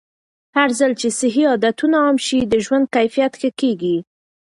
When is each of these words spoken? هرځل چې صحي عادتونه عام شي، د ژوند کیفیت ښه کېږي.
هرځل 0.57 0.91
چې 1.01 1.07
صحي 1.19 1.43
عادتونه 1.51 1.97
عام 2.03 2.17
شي، 2.25 2.39
د 2.45 2.53
ژوند 2.65 2.85
کیفیت 2.95 3.33
ښه 3.39 3.49
کېږي. 3.61 3.97